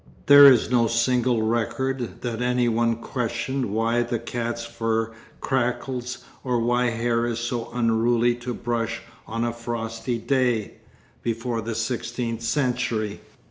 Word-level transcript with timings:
There 0.25 0.51
is 0.51 0.71
no 0.71 0.87
single 0.87 1.43
record 1.43 2.21
that 2.23 2.41
any 2.41 2.67
one 2.67 2.95
questioned 2.95 3.67
why 3.67 4.01
the 4.01 4.17
cat's 4.17 4.65
fur 4.65 5.11
crackles 5.41 6.23
or 6.43 6.59
why 6.59 6.89
hair 6.89 7.27
is 7.27 7.37
so 7.37 7.69
unruly 7.71 8.33
to 8.37 8.55
brush 8.55 9.03
on 9.27 9.43
a 9.43 9.53
frosty 9.53 10.17
day, 10.17 10.77
before 11.21 11.61
the 11.61 11.75
sixteenth 11.75 12.41
century. 12.41 13.21